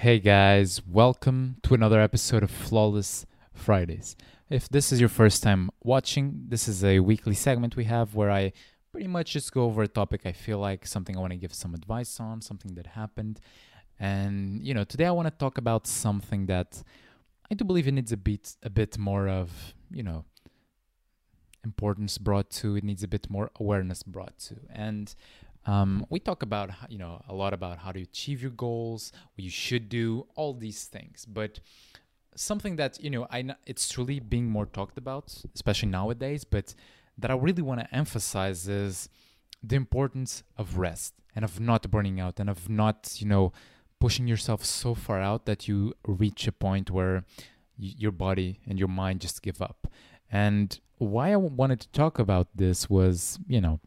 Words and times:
Hey 0.00 0.18
guys, 0.18 0.80
welcome 0.86 1.56
to 1.62 1.74
another 1.74 2.00
episode 2.00 2.42
of 2.42 2.50
Flawless 2.50 3.26
Fridays. 3.52 4.16
If 4.48 4.66
this 4.66 4.92
is 4.92 4.98
your 4.98 5.10
first 5.10 5.42
time 5.42 5.68
watching, 5.82 6.46
this 6.48 6.68
is 6.68 6.82
a 6.82 7.00
weekly 7.00 7.34
segment 7.34 7.76
we 7.76 7.84
have 7.84 8.14
where 8.14 8.30
I 8.30 8.54
pretty 8.92 9.08
much 9.08 9.34
just 9.34 9.52
go 9.52 9.64
over 9.64 9.82
a 9.82 9.88
topic 9.88 10.22
I 10.24 10.32
feel 10.32 10.56
like, 10.56 10.86
something 10.86 11.18
I 11.18 11.20
want 11.20 11.34
to 11.34 11.36
give 11.36 11.52
some 11.52 11.74
advice 11.74 12.18
on, 12.18 12.40
something 12.40 12.76
that 12.76 12.86
happened. 12.86 13.40
And, 13.98 14.66
you 14.66 14.72
know, 14.72 14.84
today 14.84 15.04
I 15.04 15.10
want 15.10 15.28
to 15.28 15.36
talk 15.36 15.58
about 15.58 15.86
something 15.86 16.46
that 16.46 16.82
I 17.50 17.54
do 17.54 17.66
believe 17.66 17.86
it 17.86 17.92
needs 17.92 18.10
a 18.10 18.16
bit 18.16 18.56
a 18.62 18.70
bit 18.70 18.96
more 18.96 19.28
of, 19.28 19.74
you 19.90 20.02
know, 20.02 20.24
importance 21.62 22.16
brought 22.16 22.48
to, 22.52 22.74
it 22.74 22.84
needs 22.84 23.02
a 23.02 23.08
bit 23.08 23.28
more 23.28 23.50
awareness 23.60 24.02
brought 24.02 24.38
to. 24.48 24.56
And 24.70 25.14
um, 25.66 26.06
we 26.08 26.20
talk 26.20 26.42
about 26.42 26.70
you 26.88 26.98
know 26.98 27.22
a 27.28 27.34
lot 27.34 27.52
about 27.52 27.78
how 27.78 27.92
to 27.92 28.00
achieve 28.00 28.42
your 28.42 28.50
goals, 28.50 29.12
what 29.34 29.44
you 29.44 29.50
should 29.50 29.88
do, 29.88 30.26
all 30.34 30.54
these 30.54 30.84
things. 30.84 31.26
But 31.26 31.60
something 32.34 32.76
that 32.76 33.02
you 33.02 33.10
know 33.10 33.26
I 33.30 33.54
it's 33.66 33.88
truly 33.88 34.20
being 34.20 34.48
more 34.48 34.66
talked 34.66 34.96
about, 34.98 35.34
especially 35.54 35.90
nowadays. 35.90 36.44
But 36.44 36.74
that 37.18 37.30
I 37.30 37.34
really 37.34 37.62
want 37.62 37.80
to 37.80 37.94
emphasize 37.94 38.66
is 38.68 39.08
the 39.62 39.76
importance 39.76 40.42
of 40.56 40.78
rest 40.78 41.14
and 41.36 41.44
of 41.44 41.60
not 41.60 41.90
burning 41.90 42.18
out 42.18 42.40
and 42.40 42.48
of 42.48 42.68
not 42.68 43.16
you 43.18 43.26
know 43.26 43.52
pushing 44.00 44.26
yourself 44.26 44.64
so 44.64 44.94
far 44.94 45.20
out 45.20 45.44
that 45.44 45.68
you 45.68 45.92
reach 46.06 46.46
a 46.48 46.52
point 46.52 46.90
where 46.90 47.24
y- 47.78 47.92
your 47.98 48.12
body 48.12 48.60
and 48.66 48.78
your 48.78 48.88
mind 48.88 49.20
just 49.20 49.42
give 49.42 49.60
up. 49.60 49.86
And 50.32 50.80
why 50.96 51.32
I 51.32 51.36
wanted 51.36 51.80
to 51.80 51.88
talk 51.90 52.18
about 52.18 52.48
this 52.54 52.88
was 52.88 53.38
you 53.46 53.60
know 53.60 53.80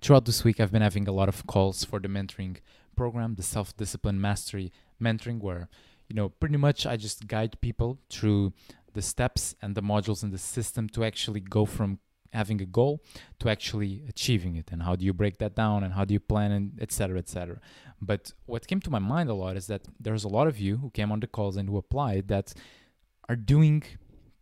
throughout 0.00 0.24
this 0.24 0.44
week, 0.44 0.60
I've 0.60 0.72
been 0.72 0.82
having 0.82 1.08
a 1.08 1.12
lot 1.12 1.28
of 1.28 1.46
calls 1.46 1.84
for 1.84 1.98
the 1.98 2.08
mentoring 2.08 2.58
program, 2.96 3.34
the 3.34 3.42
self 3.42 3.76
discipline 3.76 4.20
mastery 4.20 4.72
mentoring, 5.02 5.40
where, 5.40 5.68
you 6.08 6.14
know, 6.14 6.28
pretty 6.28 6.56
much 6.56 6.86
I 6.86 6.96
just 6.96 7.26
guide 7.26 7.60
people 7.60 7.98
through 8.10 8.52
the 8.92 9.02
steps 9.02 9.54
and 9.60 9.74
the 9.74 9.82
modules 9.82 10.22
in 10.22 10.30
the 10.30 10.38
system 10.38 10.88
to 10.90 11.04
actually 11.04 11.40
go 11.40 11.66
from 11.66 11.98
having 12.32 12.60
a 12.60 12.66
goal 12.66 13.00
to 13.38 13.48
actually 13.48 14.02
achieving 14.08 14.56
it 14.56 14.72
and 14.72 14.82
how 14.82 14.96
do 14.96 15.04
you 15.04 15.12
break 15.12 15.38
that 15.38 15.54
down 15.54 15.84
and 15.84 15.94
how 15.94 16.04
do 16.04 16.12
you 16.12 16.18
plan 16.18 16.50
and 16.50 16.72
etc 16.80 17.16
etc 17.16 17.60
but 18.02 18.32
what 18.46 18.66
came 18.66 18.80
to 18.80 18.90
my 18.90 18.98
mind 18.98 19.30
a 19.30 19.34
lot 19.34 19.56
is 19.56 19.68
that 19.68 19.82
there's 20.00 20.24
a 20.24 20.28
lot 20.28 20.48
of 20.48 20.58
you 20.58 20.78
who 20.78 20.90
came 20.90 21.12
on 21.12 21.20
the 21.20 21.28
calls 21.28 21.56
and 21.56 21.68
who 21.68 21.76
applied 21.76 22.26
that 22.26 22.52
are 23.28 23.36
doing 23.36 23.84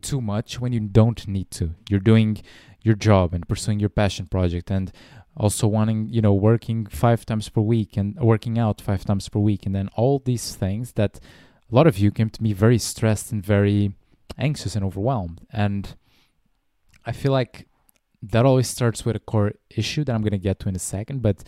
too 0.02 0.20
much 0.20 0.60
when 0.60 0.72
you 0.72 0.80
don't 0.80 1.26
need 1.26 1.50
to. 1.52 1.74
You're 1.88 2.00
doing 2.00 2.42
your 2.82 2.96
job 2.96 3.32
and 3.32 3.48
pursuing 3.48 3.80
your 3.80 3.88
passion 3.88 4.26
project 4.26 4.70
and 4.70 4.92
also 5.36 5.66
wanting 5.66 6.08
you 6.08 6.20
know 6.20 6.34
working 6.34 6.86
five 6.86 7.24
times 7.24 7.48
per 7.48 7.60
week 7.60 7.96
and 7.96 8.18
working 8.20 8.58
out 8.58 8.80
five 8.80 9.04
times 9.04 9.28
per 9.28 9.38
week 9.38 9.64
and 9.66 9.74
then 9.74 9.88
all 9.96 10.20
these 10.24 10.54
things 10.54 10.92
that 10.92 11.20
a 11.70 11.74
lot 11.74 11.86
of 11.86 11.98
you 11.98 12.10
came 12.10 12.28
to 12.28 12.42
me 12.42 12.52
very 12.52 12.78
stressed 12.78 13.32
and 13.32 13.44
very 13.44 13.94
anxious 14.38 14.76
and 14.76 14.84
overwhelmed. 14.84 15.40
And 15.50 15.94
i 17.04 17.12
feel 17.12 17.32
like 17.32 17.66
that 18.22 18.46
always 18.46 18.68
starts 18.68 19.04
with 19.04 19.16
a 19.16 19.18
core 19.18 19.52
issue 19.70 20.04
that 20.04 20.14
i'm 20.14 20.22
going 20.22 20.30
to 20.30 20.38
get 20.38 20.58
to 20.60 20.68
in 20.68 20.76
a 20.76 20.78
second 20.78 21.20
but 21.20 21.42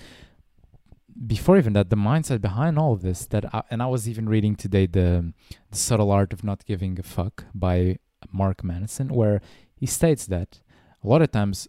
before 1.27 1.56
even 1.56 1.74
that 1.74 1.90
the 1.90 1.96
mindset 1.96 2.40
behind 2.40 2.77
all 2.77 2.92
of 2.92 3.02
this 3.02 3.27
that 3.27 3.44
I, 3.55 3.62
and 3.70 3.80
i 3.80 3.86
was 3.86 4.08
even 4.08 4.28
reading 4.28 4.56
today 4.56 4.86
the, 4.86 5.32
the 5.70 5.77
subtle 5.77 6.10
art 6.10 6.32
of 6.32 6.42
not 6.42 6.64
giving 6.64 6.98
a 6.98 7.05
fuck 7.05 7.44
by 7.55 7.98
mark 8.32 8.64
manson 8.64 9.08
where 9.14 9.40
he 9.77 9.86
states 9.86 10.27
that 10.27 10.60
a 11.02 11.06
lot 11.06 11.22
of 11.22 11.30
times 11.30 11.68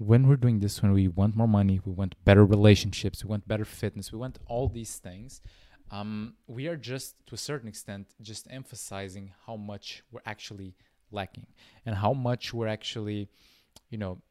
when 0.00 0.26
we're 0.26 0.36
doing 0.36 0.60
this, 0.60 0.82
when 0.82 0.92
we 0.92 1.08
want 1.08 1.36
more 1.36 1.46
money, 1.46 1.78
we 1.84 1.92
want 1.92 2.14
better 2.24 2.44
relationships, 2.44 3.22
we 3.22 3.28
want 3.28 3.46
better 3.46 3.66
fitness, 3.66 4.10
we 4.10 4.18
want 4.18 4.38
all 4.46 4.66
these 4.66 4.96
things, 4.96 5.42
um, 5.90 6.34
we 6.46 6.68
are 6.68 6.76
just, 6.76 7.16
to 7.26 7.34
a 7.34 7.38
certain 7.38 7.68
extent, 7.68 8.08
just 8.22 8.46
emphasizing 8.50 9.32
how 9.46 9.56
much 9.56 10.02
we're 10.10 10.22
actually 10.24 10.74
lacking 11.10 11.46
and 11.84 11.96
how 11.96 12.14
much 12.14 12.54
we're 12.54 12.66
actually, 12.66 13.28
you 13.90 13.98
know, 13.98 14.22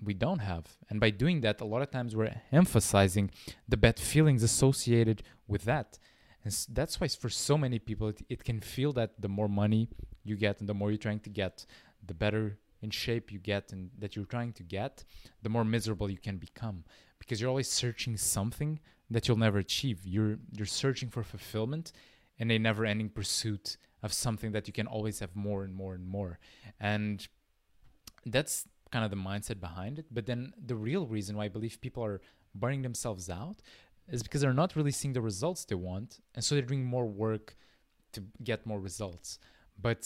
we 0.00 0.14
don't 0.14 0.38
have. 0.38 0.66
And 0.88 1.00
by 1.00 1.10
doing 1.10 1.40
that, 1.40 1.60
a 1.60 1.64
lot 1.64 1.82
of 1.82 1.90
times 1.90 2.14
we're 2.14 2.34
emphasizing 2.52 3.30
the 3.68 3.76
bad 3.76 3.98
feelings 3.98 4.44
associated 4.44 5.22
with 5.48 5.64
that. 5.64 5.98
And 6.44 6.54
that's 6.70 7.00
why 7.00 7.08
for 7.08 7.30
so 7.30 7.58
many 7.58 7.80
people, 7.80 8.08
it, 8.08 8.20
it 8.28 8.44
can 8.44 8.60
feel 8.60 8.92
that 8.92 9.20
the 9.20 9.28
more 9.28 9.48
money 9.48 9.88
you 10.22 10.36
get 10.36 10.60
and 10.60 10.68
the 10.68 10.74
more 10.74 10.90
you're 10.90 10.98
trying 10.98 11.20
to 11.20 11.30
get, 11.30 11.66
the 12.06 12.14
better 12.14 12.58
in 12.84 12.90
shape 12.90 13.32
you 13.32 13.38
get 13.38 13.72
and 13.72 13.90
that 13.98 14.14
you're 14.14 14.32
trying 14.36 14.52
to 14.52 14.62
get, 14.62 15.04
the 15.42 15.48
more 15.48 15.64
miserable 15.64 16.08
you 16.10 16.18
can 16.18 16.36
become 16.36 16.84
because 17.18 17.40
you're 17.40 17.50
always 17.50 17.70
searching 17.82 18.16
something 18.16 18.78
that 19.10 19.26
you'll 19.26 19.44
never 19.46 19.58
achieve. 19.58 19.98
You're 20.04 20.36
you're 20.56 20.66
searching 20.66 21.08
for 21.08 21.22
fulfillment 21.22 21.92
in 22.38 22.50
a 22.50 22.58
never-ending 22.58 23.10
pursuit 23.10 23.76
of 24.02 24.12
something 24.12 24.52
that 24.52 24.66
you 24.66 24.72
can 24.72 24.86
always 24.86 25.20
have 25.20 25.34
more 25.34 25.64
and 25.64 25.74
more 25.74 25.94
and 25.94 26.06
more. 26.06 26.38
And 26.80 27.26
that's 28.26 28.66
kind 28.90 29.04
of 29.04 29.10
the 29.10 29.16
mindset 29.16 29.60
behind 29.60 29.98
it. 29.98 30.06
But 30.10 30.26
then 30.26 30.52
the 30.70 30.76
real 30.76 31.06
reason 31.06 31.36
why 31.36 31.44
I 31.44 31.48
believe 31.48 31.80
people 31.80 32.04
are 32.04 32.20
burning 32.54 32.82
themselves 32.82 33.30
out 33.30 33.62
is 34.08 34.22
because 34.22 34.40
they're 34.40 34.52
not 34.52 34.76
really 34.76 34.90
seeing 34.90 35.14
the 35.14 35.20
results 35.20 35.64
they 35.64 35.74
want, 35.74 36.20
and 36.34 36.44
so 36.44 36.54
they're 36.54 36.62
doing 36.62 36.84
more 36.84 37.06
work 37.06 37.56
to 38.12 38.22
get 38.42 38.66
more 38.66 38.80
results. 38.80 39.38
But 39.80 40.02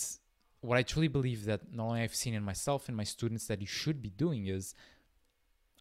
what 0.61 0.77
I 0.77 0.83
truly 0.83 1.09
believe 1.09 1.45
that 1.45 1.73
not 1.73 1.85
only 1.85 2.03
I've 2.03 2.15
seen 2.15 2.35
in 2.35 2.43
myself 2.43 2.89
and 2.89 2.97
my 2.97 3.05
students 3.05 3.47
that 3.47 3.61
you 3.61 3.67
should 3.67 4.03
be 4.03 4.11
doing 4.11 4.47
is 4.47 4.75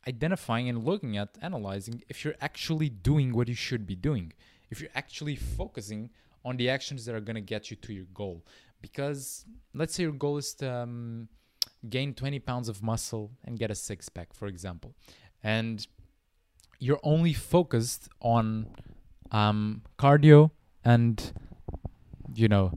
identifying 0.08 0.70
and 0.70 0.86
looking 0.86 1.18
at 1.18 1.30
analyzing 1.42 2.04
if 2.08 2.24
you're 2.24 2.36
actually 2.42 2.90
doing 2.90 3.36
what 3.36 3.48
you 3.48 3.56
should 3.56 3.86
be 3.88 3.96
doing, 3.96 4.34
if 4.70 4.80
you're 4.80 4.92
actually 4.96 5.36
focusing 5.36 6.10
on 6.46 6.58
the 6.58 6.70
actions 6.70 7.06
that 7.06 7.16
are 7.16 7.20
going 7.22 7.36
to 7.36 7.42
get 7.42 7.70
you 7.70 7.78
to 7.78 7.94
your 7.94 8.06
goal. 8.14 8.46
Because 8.82 9.46
let's 9.74 9.96
say 9.96 10.04
your 10.04 10.12
goal 10.12 10.38
is 10.38 10.54
to 10.56 10.72
um, 10.72 11.28
gain 11.90 12.14
20 12.14 12.40
pounds 12.40 12.70
of 12.70 12.84
muscle 12.84 13.32
and 13.44 13.58
get 13.58 13.72
a 13.72 13.76
six 13.76 14.08
pack, 14.08 14.34
for 14.34 14.48
example, 14.48 14.94
and 15.44 15.86
you're 16.80 17.00
only 17.04 17.34
focused 17.34 18.08
on 18.22 18.68
um, 19.32 19.82
cardio 19.98 20.52
and 20.86 21.34
you 22.34 22.48
know 22.48 22.72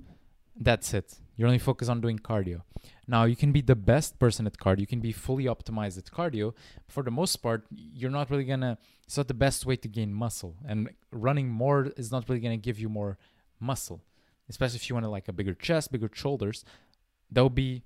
that's 0.59 0.95
it 0.95 1.15
you're 1.41 1.47
only 1.47 1.59
focused 1.59 1.91
on 1.91 2.03
doing 2.03 2.19
cardio. 2.19 2.61
Now, 3.07 3.25
you 3.25 3.35
can 3.35 3.51
be 3.51 3.63
the 3.63 3.75
best 3.75 4.19
person 4.19 4.47
at 4.47 4.59
cardio. 4.59 4.81
You 4.81 4.87
can 4.87 5.01
be 5.01 5.11
fully 5.11 5.45
optimized 5.45 5.97
at 5.97 6.05
cardio. 6.05 6.53
For 6.87 7.03
the 7.03 7.11
most 7.11 7.37
part, 7.37 7.65
you're 7.71 8.11
not 8.11 8.31
really 8.31 8.45
to, 8.45 8.77
it's 9.07 9.17
not 9.17 9.27
the 9.27 9.33
best 9.33 9.65
way 9.65 9.77
to 9.77 9.89
gain 9.89 10.13
muscle. 10.13 10.57
And 10.69 10.91
running 11.11 11.49
more 11.49 11.93
is 11.97 12.13
not 12.13 12.29
really 12.29 12.43
to 12.43 12.57
give 12.59 12.79
you 12.79 12.91
more 12.91 13.17
muscle, 13.59 14.03
especially 14.51 14.77
if 14.77 14.91
you 14.91 14.95
want 14.95 15.07
to 15.07 15.11
like 15.11 15.29
a 15.29 15.33
bigger 15.33 15.55
chest, 15.55 15.91
bigger 15.91 16.11
shoulders. 16.13 16.63
That 17.31 17.43
would 17.43 17.55
be 17.55 17.85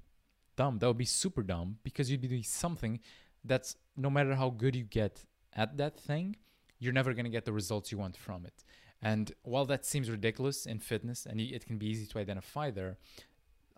dumb. 0.56 0.80
That 0.80 0.88
would 0.88 0.98
be 0.98 1.04
super 1.04 1.44
dumb 1.44 1.78
because 1.84 2.10
you'd 2.10 2.22
be 2.22 2.26
doing 2.26 2.42
something 2.42 2.98
that's 3.44 3.76
no 3.96 4.10
matter 4.10 4.34
how 4.34 4.50
good 4.50 4.74
you 4.74 4.82
get 4.82 5.24
at 5.52 5.76
that 5.76 5.96
thing, 6.00 6.34
you're 6.80 6.92
never 6.92 7.12
going 7.12 7.24
to 7.24 7.30
get 7.30 7.44
the 7.44 7.52
results 7.52 7.92
you 7.92 7.98
want 7.98 8.16
from 8.16 8.44
it. 8.46 8.64
And 9.00 9.30
while 9.42 9.66
that 9.66 9.84
seems 9.84 10.10
ridiculous 10.10 10.66
in 10.66 10.80
fitness 10.80 11.24
and 11.24 11.40
it 11.40 11.66
can 11.66 11.78
be 11.78 11.86
easy 11.86 12.06
to 12.06 12.18
identify 12.18 12.72
there, 12.72 12.96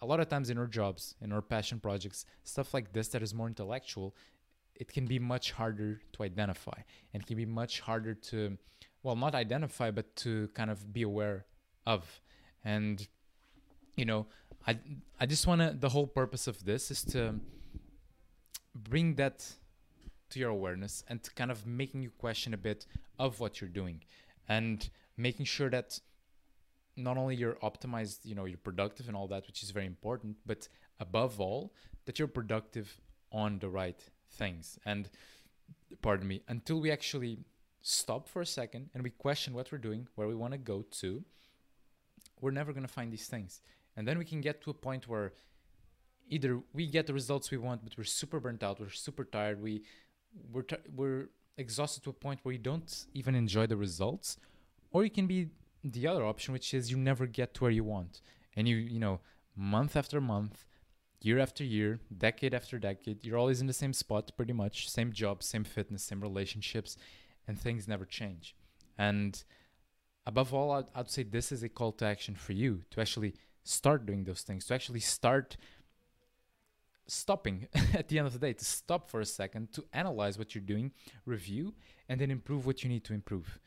a 0.01 0.07
lot 0.07 0.21
of 0.21 0.29
times 0.29 0.51
in 0.51 0.59
our 0.59 0.67
jobs, 0.67 1.15
in 1.21 1.33
our 1.33 1.43
passion 1.43 1.81
projects, 1.81 2.27
stuff 2.45 2.75
like 2.75 2.93
this 2.93 3.09
that 3.09 3.23
is 3.23 3.35
more 3.35 3.47
intellectual, 3.47 4.15
it 4.75 4.93
can 4.93 5.07
be 5.07 5.19
much 5.19 5.53
harder 5.53 6.01
to 6.13 6.23
identify 6.23 6.79
and 7.15 7.27
can 7.27 7.37
be 7.37 7.47
much 7.47 7.81
harder 7.81 8.15
to, 8.15 8.59
well, 9.03 9.17
not 9.17 9.35
identify, 9.35 9.91
but 9.91 10.15
to 10.17 10.49
kind 10.49 10.71
of 10.71 10.93
be 10.93 11.03
aware 11.03 11.47
of. 11.87 12.21
And, 12.65 13.07
you 13.97 14.05
know, 14.05 14.27
I, 14.67 14.79
I 15.19 15.27
just 15.27 15.47
want 15.47 15.61
to, 15.63 15.75
the 15.79 15.89
whole 15.89 16.07
purpose 16.07 16.47
of 16.47 16.65
this 16.65 16.91
is 16.91 17.03
to 17.05 17.37
bring 18.75 19.15
that 19.15 19.47
to 20.31 20.39
your 20.39 20.51
awareness 20.51 21.05
and 21.09 21.23
to 21.23 21.31
kind 21.33 21.51
of 21.51 21.67
making 21.67 22.03
you 22.03 22.11
question 22.11 22.53
a 22.53 22.59
bit 22.59 22.87
of 23.19 23.41
what 23.41 23.61
you're 23.61 23.71
doing 23.71 24.03
and 24.49 24.91
making 25.17 25.47
sure 25.47 25.71
that 25.71 25.99
not 26.97 27.17
only 27.17 27.37
you're 27.37 27.57
optimized, 27.63 28.21
you 28.25 28.35
know, 28.35 28.47
you're 28.47 28.59
productive 28.59 29.09
and 29.09 29.17
all 29.17 29.29
that, 29.29 29.47
which 29.47 29.63
is 29.63 29.71
very 29.71 29.87
important, 29.87 30.37
but 30.47 30.69
above 30.99 31.41
all, 31.41 31.73
that 32.07 32.19
you're 32.19 32.29
productive 32.29 33.01
on 33.33 33.59
the 33.59 33.69
right 33.69 34.01
things. 34.33 34.79
And 34.87 35.09
pardon 36.03 36.27
me, 36.27 36.43
until 36.49 36.81
we 36.81 36.91
actually 36.91 37.39
stop 37.83 38.29
for 38.29 38.43
a 38.43 38.47
second 38.47 38.91
and 38.95 39.03
we 39.03 39.11
question 39.11 39.55
what 39.55 39.71
we're 39.71 39.79
doing, 39.79 40.09
where 40.15 40.27
we 40.27 40.35
want 40.35 40.53
to 40.53 40.59
go 40.59 40.83
to, 40.83 41.23
we're 42.41 42.51
never 42.51 42.73
going 42.73 42.87
to 42.87 42.93
find 42.93 43.13
these 43.13 43.27
things. 43.27 43.61
And 43.97 44.07
then 44.07 44.19
we 44.19 44.25
can 44.25 44.41
get 44.41 44.63
to 44.63 44.71
a 44.71 44.75
point 44.75 45.09
where 45.09 45.33
either 46.29 46.61
we 46.73 46.87
get 46.87 47.07
the 47.07 47.15
results 47.15 47.51
we 47.51 47.59
want, 47.59 47.85
but 47.85 47.97
we're 47.97 48.05
super 48.05 48.41
burnt 48.41 48.63
out, 48.63 48.81
we're 48.81 48.91
super 48.91 49.25
tired, 49.25 49.61
we 49.63 49.83
we're 50.53 50.65
we're 50.95 51.29
exhausted 51.57 52.03
to 52.05 52.11
a 52.11 52.13
point 52.13 52.41
where 52.43 52.53
you 52.53 52.59
don't 52.59 53.07
even 53.15 53.35
enjoy 53.35 53.67
the 53.67 53.77
results, 53.77 54.37
or 54.93 55.05
you 55.05 55.11
can 55.11 55.27
be 55.27 55.49
the 55.91 56.07
other 56.07 56.25
option, 56.25 56.53
which 56.53 56.75
is 56.75 56.91
you 56.91 56.97
never 56.97 57.27
get 57.27 57.55
to 57.55 57.65
where 57.65 57.71
you 57.71 57.85
want, 57.85 58.21
and 58.57 58.69
you 58.69 58.77
you 58.77 59.01
know 59.01 59.21
month 59.57 59.97
after 59.97 60.21
month, 60.21 60.65
year 61.21 61.39
after 61.39 61.65
year, 61.65 62.01
decade 62.17 62.55
after 62.55 62.79
decade, 62.79 63.25
you're 63.25 63.39
always 63.39 63.61
in 63.61 63.67
the 63.67 63.73
same 63.73 63.93
spot, 63.93 64.31
pretty 64.37 64.53
much 64.53 64.91
same 64.91 65.13
job, 65.13 65.43
same 65.43 65.65
fitness, 65.65 66.03
same 66.05 66.21
relationships, 66.21 66.97
and 67.49 67.59
things 67.59 67.89
never 67.89 68.05
change. 68.05 68.55
And 68.99 69.43
above 70.27 70.53
all, 70.53 70.73
I'd, 70.73 70.87
I'd 70.95 71.11
say 71.11 71.23
this 71.23 71.53
is 71.53 71.63
a 71.63 71.69
call 71.69 71.93
to 71.93 72.05
action 72.05 72.35
for 72.35 72.53
you 72.53 72.83
to 72.91 73.01
actually 73.01 73.35
start 73.65 74.07
doing 74.07 74.25
those 74.25 74.43
things, 74.43 74.67
to 74.67 74.75
actually 74.75 75.01
start 75.01 75.57
stopping 77.07 77.69
at 77.95 78.09
the 78.09 78.19
end 78.19 78.27
of 78.27 78.33
the 78.33 78.39
day, 78.39 78.53
to 78.53 78.65
stop 78.65 79.11
for 79.11 79.21
a 79.21 79.27
second, 79.27 79.73
to 79.73 79.85
analyze 79.93 80.39
what 80.39 80.55
you're 80.55 80.63
doing, 80.63 80.93
review, 81.25 81.75
and 82.09 82.21
then 82.21 82.31
improve 82.31 82.67
what 82.67 82.83
you 82.83 82.89
need 82.89 83.05
to 83.05 83.15
improve. 83.15 83.59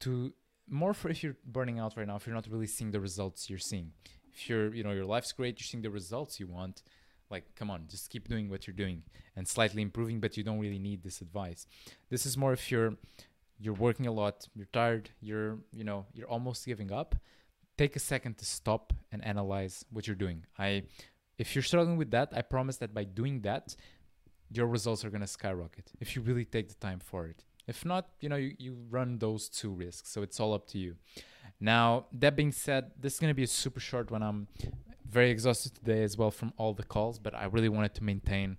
To 0.00 0.32
more 0.70 0.94
for 0.94 1.08
if 1.08 1.22
you're 1.22 1.36
burning 1.44 1.78
out 1.78 1.96
right 1.96 2.06
now, 2.06 2.16
if 2.16 2.26
you're 2.26 2.34
not 2.34 2.46
really 2.50 2.66
seeing 2.66 2.90
the 2.90 3.00
results 3.00 3.48
you're 3.48 3.58
seeing. 3.58 3.92
If 4.32 4.48
you're, 4.48 4.72
you 4.74 4.84
know, 4.84 4.92
your 4.92 5.04
life's 5.04 5.32
great, 5.32 5.58
you're 5.58 5.64
seeing 5.64 5.82
the 5.82 5.90
results 5.90 6.38
you 6.38 6.46
want, 6.46 6.82
like 7.30 7.54
come 7.56 7.70
on, 7.70 7.84
just 7.88 8.10
keep 8.10 8.28
doing 8.28 8.48
what 8.48 8.66
you're 8.66 8.76
doing 8.76 9.02
and 9.36 9.46
slightly 9.46 9.82
improving, 9.82 10.20
but 10.20 10.36
you 10.36 10.42
don't 10.42 10.58
really 10.58 10.78
need 10.78 11.02
this 11.02 11.20
advice. 11.20 11.66
This 12.10 12.24
is 12.26 12.36
more 12.36 12.52
if 12.52 12.70
you're 12.70 12.94
you're 13.60 13.74
working 13.74 14.06
a 14.06 14.12
lot, 14.12 14.46
you're 14.54 14.68
tired, 14.72 15.10
you're, 15.20 15.58
you 15.72 15.82
know, 15.82 16.06
you're 16.14 16.28
almost 16.28 16.64
giving 16.64 16.92
up. 16.92 17.16
Take 17.76 17.96
a 17.96 18.00
second 18.00 18.38
to 18.38 18.44
stop 18.44 18.92
and 19.10 19.24
analyze 19.24 19.84
what 19.90 20.06
you're 20.06 20.16
doing. 20.16 20.44
I 20.58 20.84
if 21.38 21.54
you're 21.54 21.62
struggling 21.62 21.96
with 21.96 22.10
that, 22.12 22.32
I 22.34 22.42
promise 22.42 22.76
that 22.78 22.94
by 22.94 23.04
doing 23.04 23.40
that, 23.42 23.74
your 24.50 24.66
results 24.66 25.04
are 25.04 25.10
going 25.10 25.20
to 25.20 25.26
skyrocket 25.26 25.92
if 26.00 26.16
you 26.16 26.22
really 26.22 26.44
take 26.44 26.68
the 26.68 26.74
time 26.74 27.00
for 27.00 27.26
it. 27.26 27.44
If 27.68 27.84
not, 27.84 28.08
you 28.20 28.30
know, 28.30 28.36
you, 28.36 28.54
you 28.58 28.76
run 28.88 29.18
those 29.18 29.48
two 29.48 29.70
risks. 29.70 30.10
So 30.10 30.22
it's 30.22 30.40
all 30.40 30.54
up 30.54 30.66
to 30.68 30.78
you. 30.78 30.96
Now, 31.60 32.06
that 32.12 32.34
being 32.34 32.50
said, 32.50 32.92
this 32.98 33.14
is 33.14 33.20
going 33.20 33.30
to 33.30 33.34
be 33.34 33.42
a 33.42 33.48
super 33.48 33.78
short 33.78 34.10
one. 34.10 34.22
I'm 34.22 34.48
very 35.08 35.30
exhausted 35.30 35.74
today 35.74 36.02
as 36.02 36.16
well 36.16 36.30
from 36.30 36.52
all 36.56 36.72
the 36.72 36.82
calls, 36.82 37.18
but 37.18 37.34
I 37.34 37.44
really 37.44 37.68
wanted 37.68 37.94
to 37.96 38.04
maintain, 38.04 38.56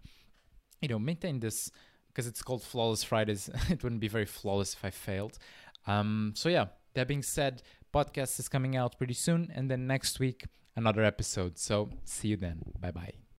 you 0.81 0.89
know, 0.89 0.99
maintain 0.99 1.39
this 1.39 1.71
because 2.07 2.27
it's 2.27 2.43
called 2.43 2.61
Flawless 2.61 3.03
Fridays. 3.03 3.49
it 3.69 3.83
wouldn't 3.83 4.01
be 4.01 4.07
very 4.07 4.25
flawless 4.25 4.73
if 4.73 4.85
I 4.85 4.91
failed. 4.91 5.39
Um, 5.87 6.33
so, 6.35 6.49
yeah, 6.49 6.67
that 6.93 7.07
being 7.07 7.23
said, 7.23 7.63
podcast 7.93 8.39
is 8.39 8.47
coming 8.47 8.75
out 8.75 8.97
pretty 8.97 9.15
soon. 9.15 9.51
And 9.55 9.71
then 9.71 9.87
next 9.87 10.19
week, 10.19 10.45
another 10.75 11.03
episode. 11.03 11.57
So, 11.57 11.89
see 12.03 12.29
you 12.29 12.37
then. 12.37 12.61
Bye 12.79 12.91
bye. 12.91 13.28